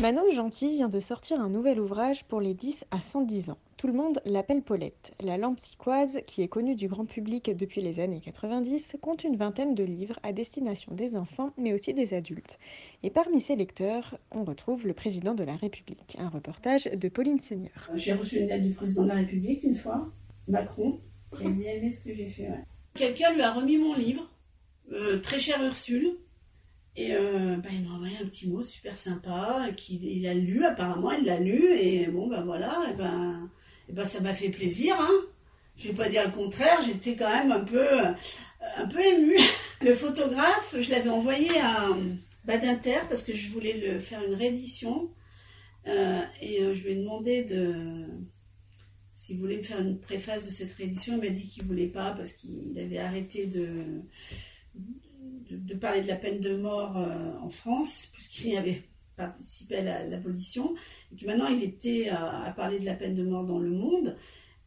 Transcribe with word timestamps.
Manon 0.00 0.30
Gentil 0.30 0.76
vient 0.76 0.88
de 0.88 0.98
sortir 0.98 1.42
un 1.42 1.50
nouvel 1.50 1.78
ouvrage 1.78 2.24
pour 2.24 2.40
les 2.40 2.54
10 2.54 2.86
à 2.90 3.02
110 3.02 3.50
ans. 3.50 3.58
Tout 3.76 3.86
le 3.86 3.92
monde 3.92 4.18
l'appelle 4.24 4.62
Paulette. 4.62 5.12
La 5.20 5.36
lampsicoise, 5.36 6.20
qui 6.26 6.40
est 6.40 6.48
connue 6.48 6.74
du 6.74 6.88
grand 6.88 7.04
public 7.04 7.54
depuis 7.54 7.82
les 7.82 8.00
années 8.00 8.22
90, 8.24 8.96
compte 9.02 9.24
une 9.24 9.36
vingtaine 9.36 9.74
de 9.74 9.84
livres 9.84 10.18
à 10.22 10.32
destination 10.32 10.94
des 10.94 11.16
enfants, 11.16 11.52
mais 11.58 11.74
aussi 11.74 11.92
des 11.92 12.14
adultes. 12.14 12.58
Et 13.02 13.10
parmi 13.10 13.42
ses 13.42 13.56
lecteurs, 13.56 14.16
on 14.30 14.42
retrouve 14.44 14.86
le 14.86 14.94
président 14.94 15.34
de 15.34 15.44
la 15.44 15.54
République. 15.54 16.16
Un 16.18 16.30
reportage 16.30 16.84
de 16.84 17.08
Pauline 17.10 17.38
Seigneur. 17.38 17.90
J'ai 17.94 18.14
reçu 18.14 18.38
une 18.38 18.46
lettre 18.46 18.64
du 18.64 18.72
président 18.72 19.02
de 19.02 19.08
la 19.08 19.16
République 19.16 19.64
une 19.64 19.74
fois, 19.74 20.10
Macron, 20.48 20.98
qui 21.36 21.46
a 21.46 21.50
bien 21.50 21.72
aimé 21.72 21.92
ce 21.92 22.02
que 22.02 22.14
j'ai 22.14 22.28
fait. 22.30 22.48
Quelqu'un 22.94 23.34
lui 23.34 23.42
a 23.42 23.52
remis 23.52 23.76
mon 23.76 23.94
livre, 23.96 24.30
euh, 24.92 25.18
très 25.18 25.38
cher 25.38 25.62
Ursule, 25.62 26.16
et 26.96 27.14
euh, 27.14 27.56
bah, 27.56 27.68
il 27.72 27.88
m'a 27.88 27.94
envoyé 27.94 28.16
un 28.20 28.26
petit 28.26 28.48
mot 28.48 28.62
super 28.62 28.98
sympa, 28.98 29.68
qu'il 29.76 30.04
il 30.04 30.26
a 30.26 30.34
lu, 30.34 30.64
apparemment 30.64 31.12
il 31.12 31.24
l'a 31.24 31.38
lu, 31.38 31.72
et 31.78 32.06
bon 32.08 32.28
ben 32.28 32.42
voilà, 32.42 32.86
et 32.90 32.94
ben, 32.94 33.48
et 33.88 33.92
ben 33.92 34.06
ça 34.06 34.20
m'a 34.20 34.34
fait 34.34 34.50
plaisir, 34.50 34.96
hein. 34.98 35.10
Je 35.76 35.88
vais 35.88 35.94
pas 35.94 36.08
dire 36.08 36.24
le 36.26 36.32
contraire, 36.32 36.82
j'étais 36.82 37.16
quand 37.16 37.30
même 37.30 37.52
un 37.52 37.60
peu, 37.64 37.86
un 38.76 38.86
peu 38.86 39.00
émue. 39.00 39.38
Le 39.82 39.94
photographe, 39.94 40.76
je 40.78 40.90
l'avais 40.90 41.08
envoyé 41.08 41.48
à 41.58 41.88
Badinter 42.44 42.98
parce 43.08 43.22
que 43.22 43.34
je 43.34 43.50
voulais 43.50 43.78
le 43.78 43.98
faire 43.98 44.22
une 44.22 44.34
réédition, 44.34 45.10
euh, 45.86 46.20
et 46.42 46.62
euh, 46.62 46.74
je 46.74 46.84
lui 46.84 46.92
ai 46.92 46.96
demandé 46.96 47.44
de 47.44 48.04
s'il 49.14 49.38
voulait 49.38 49.56
me 49.56 49.62
faire 49.62 49.80
une 49.80 49.98
préface 49.98 50.46
de 50.46 50.50
cette 50.50 50.72
réédition. 50.72 51.14
Il 51.14 51.28
m'a 51.28 51.34
dit 51.34 51.48
qu'il 51.48 51.64
voulait 51.64 51.88
pas 51.88 52.12
parce 52.12 52.32
qu'il 52.32 52.78
avait 52.78 52.98
arrêté 52.98 53.46
de 53.46 54.02
de, 55.70 55.74
parler 55.78 56.02
de 56.02 56.08
la 56.08 56.16
peine 56.16 56.40
de 56.40 56.56
mort 56.56 56.96
euh, 56.98 57.32
en 57.42 57.48
France, 57.48 58.08
puisqu'il 58.12 58.56
avait 58.56 58.82
participé 59.16 59.76
à 59.76 59.82
la- 59.82 60.06
l'abolition, 60.06 60.74
et 61.12 61.16
que 61.16 61.26
maintenant 61.26 61.48
il 61.48 61.62
était 61.62 62.08
à, 62.08 62.52
parler 62.56 62.78
de 62.78 62.86
la 62.86 62.94
peine 62.94 63.14
de 63.14 63.22
mort 63.22 63.44
dans 63.44 63.58
le 63.58 63.70
monde. 63.70 64.16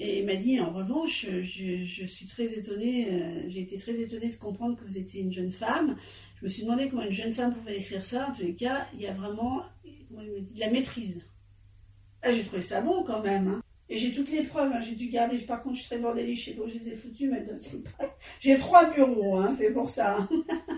Et 0.00 0.20
il 0.20 0.26
m'a 0.26 0.36
dit, 0.36 0.60
en 0.60 0.70
revanche, 0.72 1.26
je, 1.42 2.04
suis 2.06 2.26
très 2.26 2.46
étonnée, 2.56 3.08
euh, 3.10 3.42
j'ai 3.48 3.62
été 3.62 3.76
très 3.76 4.00
étonnée 4.00 4.28
de 4.28 4.36
comprendre 4.36 4.76
que 4.76 4.84
vous 4.84 4.96
étiez 4.96 5.22
une 5.22 5.32
jeune 5.32 5.50
femme. 5.50 5.96
Je 6.38 6.44
me 6.44 6.48
suis 6.48 6.62
demandé 6.62 6.88
comment 6.88 7.02
une 7.02 7.10
jeune 7.10 7.32
femme 7.32 7.52
pouvait 7.52 7.78
écrire 7.78 8.04
ça. 8.04 8.28
En 8.28 8.32
tous 8.32 8.42
les 8.42 8.54
cas, 8.54 8.86
il 8.94 9.00
y 9.00 9.08
a 9.08 9.12
vraiment 9.12 9.64
la 10.56 10.70
maîtrise. 10.70 11.24
Ah, 12.22 12.30
j'ai 12.30 12.42
trouvé 12.42 12.62
ça 12.62 12.80
bon 12.80 13.02
quand 13.02 13.22
même. 13.22 13.48
hein. 13.48 13.62
Et 13.90 13.96
j'ai 13.96 14.12
toutes 14.12 14.30
les 14.30 14.42
preuves, 14.42 14.70
hein. 14.72 14.80
j'ai 14.80 14.94
dû 14.94 15.08
garder. 15.08 15.38
Par 15.38 15.62
contre, 15.62 15.76
je 15.76 15.80
suis 15.80 15.88
très 15.88 15.98
bordélique 15.98 16.38
chez 16.38 16.54
moi, 16.54 16.66
je 16.68 16.78
les 16.78 16.88
ai 16.90 16.94
foutues, 16.94 17.28
mais 17.30 17.44
j'ai 18.40 18.56
trois 18.56 18.90
bureaux, 18.90 19.36
hein, 19.36 19.50
c'est 19.50 19.72
pour 19.72 19.88
ça. 19.88 20.28